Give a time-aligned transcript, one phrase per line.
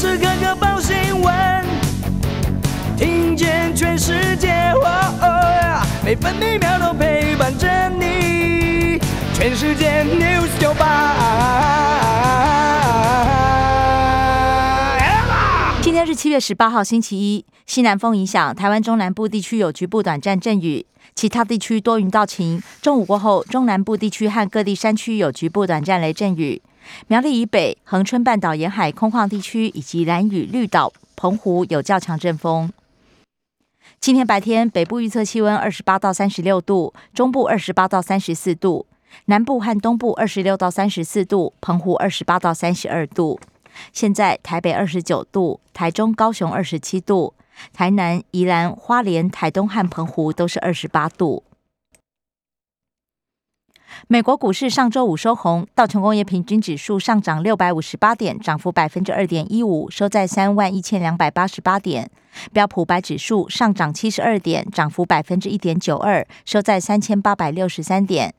[0.00, 1.62] 时刻刻报新闻，
[2.96, 4.72] 听见全世界，
[6.02, 8.98] 每分每秒都陪伴着你。
[9.34, 11.16] 全世界 news 九八。
[15.82, 17.44] 今天是七月十八号，星期一。
[17.66, 22.62] 西南风影响台湾中南部地区有局部短暂阵雨，其他地区多云到晴。
[22.80, 26.62] 中午过后，中南部地区和各地山区有局部短暂雷阵雨。
[27.08, 32.72] 苗栗以北、恒春半岛沿海空旷地区以及蓝屿、绿岛、澎湖有较强阵风。
[34.00, 38.86] 今天白天，北部预测气温二十八到三十六度，中部二十八到三十四度，
[39.26, 43.38] 南部和东部二十六到三十四度，澎湖二十八到三十二度。
[43.92, 47.34] 现在台北二十九度，台中、高雄二十七度，
[47.72, 51.42] 台南、宜兰、花莲、台东和澎湖都是二十八度。
[54.08, 62.10] 美国股市上周五收红，道琼工业平均指数上涨六百五十八点，涨幅百分之二点一五，收在三万一千两百八十八点。
[62.52, 68.34] 标普白指数上涨七十二点，涨幅百分之一点九二，收在三千八百六十三点。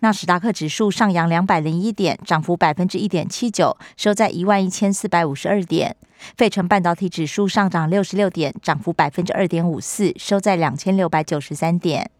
[0.00, 5.94] 纳斯达克指数上扬两百零一点，涨幅百分之一点七九，收在一万一千四百五十二点。
[6.36, 12.10] 费城半导体指数上涨六十六点，涨幅百分之二点五四，收在两千六百九十三点。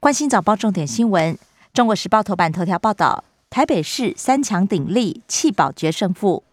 [0.00, 1.34] 关心早报重点新闻，
[1.72, 6.44] 《中国时报》头版头条报道：台北市三强鼎立，弃保决胜负。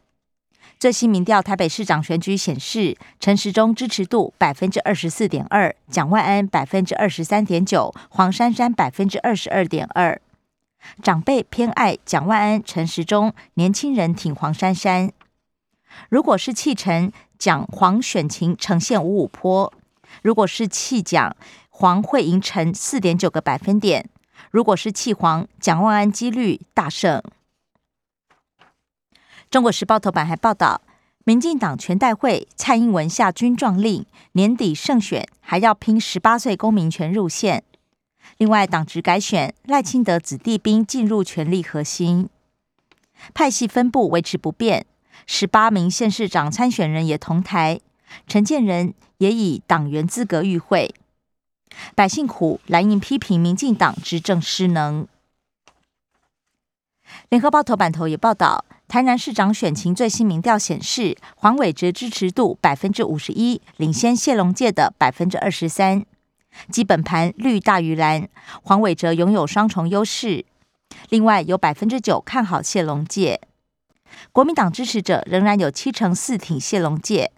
[0.77, 10.21] 最新民调台北市长选举显示，陈时中支持度百分之二十四点二，蒋万安百分之二十三点九，黄珊珊百分之二十二点二。
[11.01, 15.11] 长辈偏爱蒋万安、陈时中，年轻人挺黄珊珊。
[16.09, 19.71] 如果是弃陈，蒋黄选情呈现五五坡；
[20.21, 21.35] 如果是弃蒋，
[21.77, 24.09] 黄会赢成四点九个百分点，
[24.49, 27.21] 如果是弃黄，蒋万安几率大胜。
[29.51, 30.79] 中国时报头版还报道，
[31.25, 37.61] 民进党全代会蔡英文下军状令，年底胜选还要拼十八岁公民权入宪。
[38.37, 42.29] 另外，党职改选赖清德子弟兵进入权力核心，
[43.33, 44.85] 派系分布维持不变，
[45.27, 47.81] 十八名县市长参选人也同台，
[48.25, 50.95] 陈建仁也以党员资格与会。
[51.95, 55.07] 百姓苦，蓝营批评民进党执政失能。
[57.29, 66.05] 联合报头版头也报道，台南市长选情最新民调显示，黄伟哲支持度百分之五十一，领先谢龙介的百分之二十三。
[66.69, 68.27] 基本盘绿大于蓝，
[68.63, 70.45] 黄伟哲拥有双重优势。
[71.09, 73.41] 另外有百分之九看好谢龙介，
[74.31, 77.31] 国民党支持者仍然有七成四挺谢龙介，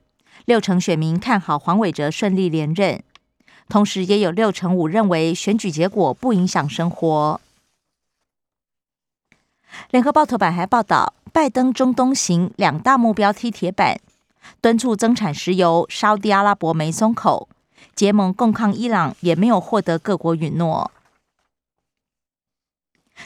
[0.45, 3.01] 六成选民看好黄伟哲顺利连任。
[3.69, 7.41] 同时，也有六成五认为选举结果不影响生活。
[9.91, 13.99] 联合报头版还报道，拜登中东行两大目标踢铁板，
[14.61, 17.49] 敦促增产石油，沙地阿拉伯没松口，
[17.93, 20.89] 结盟共抗伊朗也没有获得各国允诺。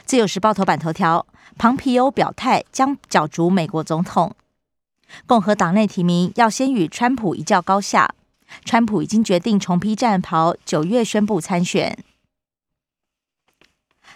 [0.05, 1.25] 自由时报头版头条，
[1.57, 4.35] 庞皮欧表态将角逐美国总统，
[5.27, 8.15] 共和党内提名要先与川普一较高下。
[8.63, 11.97] 川普已经决定重披战袍，九月宣布参选。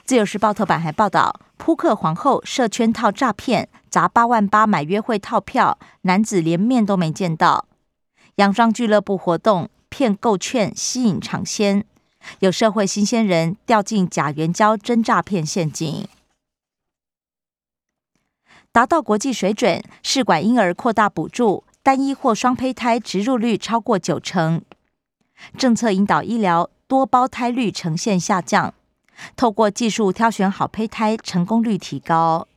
[0.03, 7.65] 自由时报头版还报道，扑克皇后设圈套诈骗，砸八万八买约会套票，男子连面都没见到。
[8.35, 11.85] 洋装俱乐部活动骗购券，吸引尝鲜，
[12.39, 16.07] 有社会新鲜人掉进假援交真诈骗陷阱。
[18.71, 21.63] 达到国际水准，试管婴儿扩大补助。
[21.85, 24.63] 单一或双胚胎植入率超过九成，
[25.55, 28.73] 政策引导医疗多胞胎率呈现下降。
[29.35, 32.47] 透过技术挑选好胚胎，成功率提高。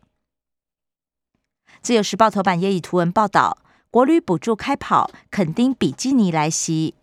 [1.83, 3.59] 自由时报头版也以图文报道，
[3.91, 6.95] 国旅补助开跑，垦丁比基尼来袭，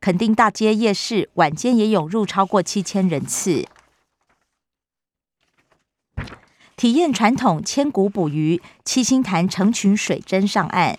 [0.00, 3.66] 垦丁大街夜市晚间也涌入超过七千人次，
[6.76, 10.98] 体验传统千古捕鱼，七星潭成群水针上岸。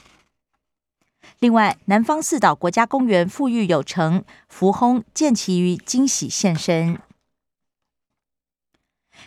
[1.39, 6.99] 另外，南方四岛国家公园富裕有成，福轰见其于惊喜现身。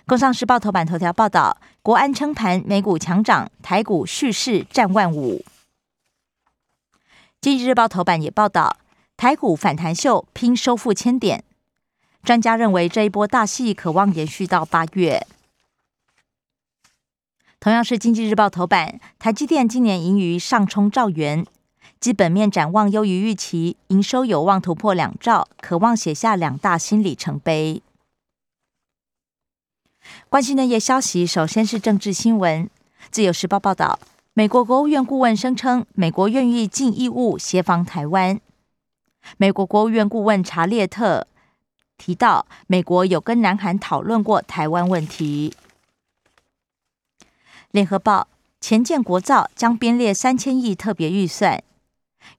[0.06, 5.42] 工商时报头版头条报道，国安撑盘，美股强涨，台股蓄势战万五。
[7.40, 8.76] 经济日报头版也报道，
[9.16, 11.42] 台股反弹秀拼收复千点，
[12.22, 15.26] 专家认为这一波大戏可望延续到八月。
[17.58, 21.46] 同样是经济日报头版，台积电今年盈余上冲兆元。
[22.02, 27.80] 基本面展望优于预期，营收有望突破两兆，渴望写下两大新里程碑。
[30.28, 32.68] 关心的夜消息，首先是政治新闻。
[33.12, 34.00] 自由时报报道，
[34.34, 38.40] 美国国务院顾问声称，美国愿意尽义务协防台湾。
[39.36, 41.28] 美国国务院顾问查列特
[41.96, 45.54] 提到，美国有跟南韩讨论过台湾问题。
[47.70, 48.26] 联合报
[48.60, 51.62] 前建国造将编列三千亿特别预算，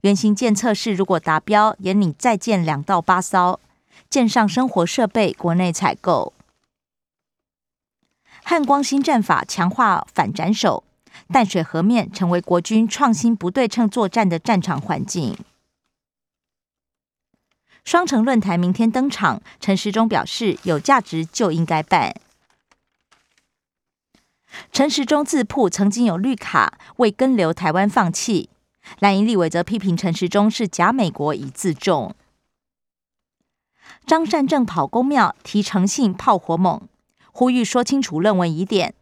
[0.02, 3.60] 原型舰测试如果达标，也拟再建两到八艘，
[4.08, 6.32] 舰上生活设备国内采购。
[8.42, 10.84] 汉光新战法强化反斩首。
[11.32, 15.38] 淡水河面成为国军创新不对称作战的战场环境。
[17.84, 22.14] 双城论坛明天登场，陈时中表示有价值就应该办。
[24.72, 28.50] 陈时中自曝曾经有绿卡，为跟留台湾放弃。
[28.98, 32.14] 蓝营立委则批评陈时中是假美国以自重。
[34.06, 36.88] 张善政跑公庙提诚信炮火猛，
[37.32, 38.94] 呼吁说清楚论文疑点。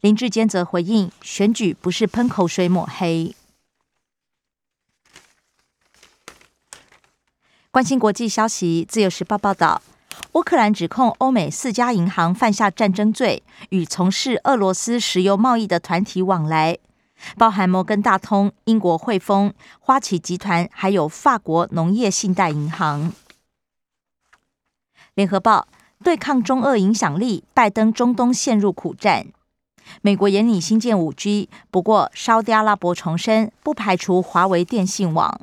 [0.00, 3.34] 林志坚则回应：选举不是喷口水抹黑。
[7.70, 9.80] 关心国际消息，《自由时报》报道，
[10.32, 16.78] 乌克兰指控欧美四家银行犯下战争罪，与从事俄罗斯石油贸易的团体往来，
[17.36, 23.12] 包含摩根大通、英国汇丰、花旗集团，还有法国农业信贷银行。
[25.14, 25.66] 联合报
[26.04, 29.26] 对抗中俄影响力，拜登中东陷入苦战。
[30.02, 35.40] 美国研拟新建五 G，不过沙特阿拉伯重申不排除华为电信网。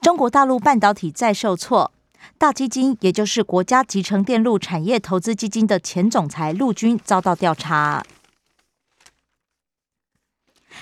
[0.00, 1.92] 中国大陆半导体再受挫，
[2.38, 8.04] 大基金也就是国家集成电路产业投资基金的前总裁陆军遭到调查。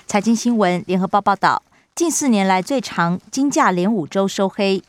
[0.07, 4.81] 财经新闻，联合报报道，近四年来最长金价连五周收黑。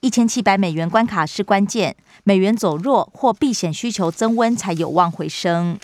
[0.00, 5.80] 一千七百美元关卡是关键，美元走弱或避险需求增温才有望回升。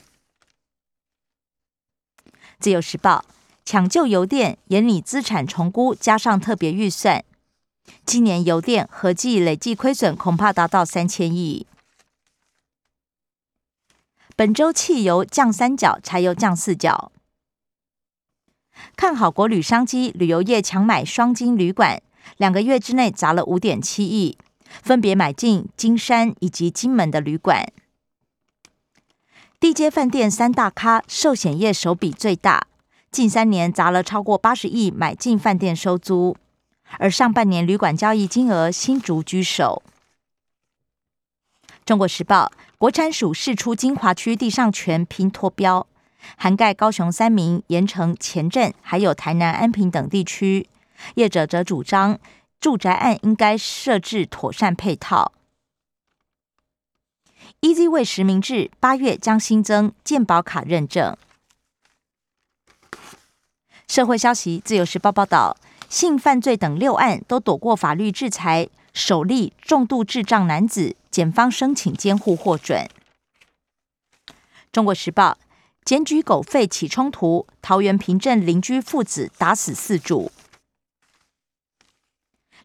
[2.60, 3.24] 自由时报
[3.64, 7.24] 抢救油电，严拟资产重估，加上特别预算，
[8.04, 11.66] 今年油电合计累计亏损恐怕达到三千亿。
[14.36, 17.10] 本周汽油降三角，柴油降四角。
[18.96, 22.02] 看好国旅商机，旅游业强买双金旅馆。
[22.36, 24.38] 两个月之内砸了五点七亿，
[24.82, 27.70] 分别买进金山以及金门的旅馆。
[29.60, 32.66] 地接饭店三大咖，寿险业手笔最大，
[33.10, 36.36] 近三年砸了超过八十亿买进饭店收租，
[36.98, 39.82] 而上半年旅馆交易金额新竹居首。
[41.84, 45.86] 中国时报国产署释出金华区地上权拼脱标，
[46.36, 50.68] 涵盖高雄三明、盐城、前镇，还有台南安平等地区。
[51.14, 52.18] 业者则主张，
[52.60, 55.32] 住宅案应该设置妥善配套。
[57.60, 61.16] EZ 为实名制，八月将新增健保卡认证。
[63.88, 65.56] 社会消息，自由时报报道，
[65.88, 72.88] 性犯罪等六案都躲过法律制裁，首例重度智障男子，检方申请监护获准。
[74.72, 75.38] 中国时报
[75.84, 80.32] 检举狗吠起冲突，桃园平镇邻居父子打死四主。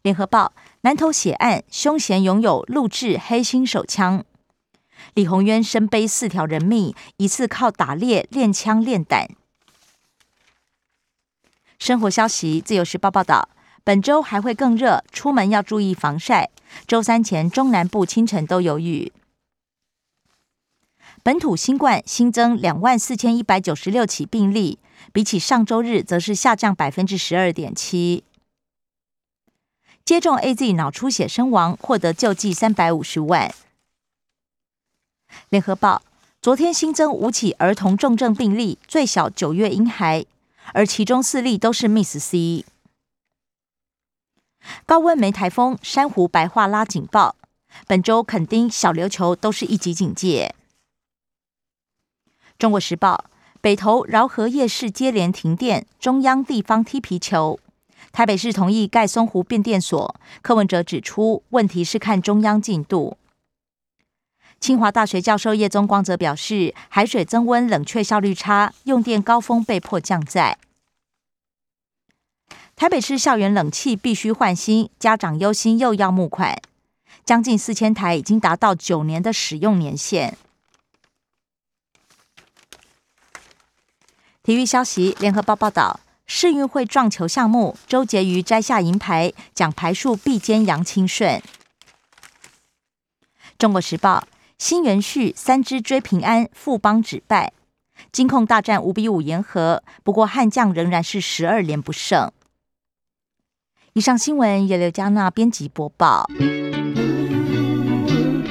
[0.00, 4.24] 联合报南投血案，凶嫌拥有录制黑心手枪。
[5.12, 9.28] 李宏渊身背四条人命，疑似靠打猎练枪练胆。
[11.78, 13.50] 生活消息，自由时报报道，
[13.84, 16.48] 本周还会更热，出门要注意防晒。
[16.86, 19.12] 周三前中南部清晨都有雨。
[21.22, 24.78] 本土新冠新增两万四千一百九十六起病例，
[25.12, 28.24] 比起上周日则是下降百分之十二点七。
[30.04, 33.54] 接种 A Z 脑出血身亡，获得救济三百五十万。
[35.50, 36.02] 联合报
[36.40, 40.24] 昨天新增五起儿童重症病例，最小九月婴孩，
[40.72, 42.64] 而其中四例都是 Miss C。
[44.86, 47.36] 高温梅台风珊瑚白化拉警报，
[47.86, 50.54] 本周垦丁小琉球都是一级警戒。
[52.60, 53.24] 中国时报
[53.62, 57.58] 北投饶河夜市接连停电，中央地方踢皮球。
[58.12, 63.16] 台北市同意盖松湖变电所，柯文哲指出，问题是看中央进度。
[64.60, 70.58] 清华大学教授叶宗光则表示，海水增温，冷却效率差，用电高峰被迫降载。
[72.76, 76.60] 台北市校园冷气必须换新，家长忧心又要募款，
[77.24, 80.36] 将近四千台已经达到九年的使用年限。
[84.50, 86.00] 体育消息，联合报报道。
[86.26, 91.40] 世运会撞球项目，周杰瑜摘下银牌，奖牌数必肩杨清顺。
[93.56, 94.26] 中国时报
[94.58, 97.52] 新元旭三支追平安，富邦止败。
[98.10, 102.32] 金控大战五比五言和，不过悍将仍然是十二连不胜。
[103.92, 106.28] 以上新闻由刘嘉娜编辑播报。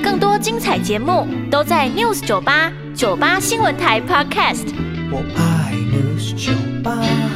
[0.01, 4.73] 更多精彩节目都在 News 九八九八新闻台 Podcast。
[5.11, 5.58] 我爱
[6.19, 7.28] Este é pai.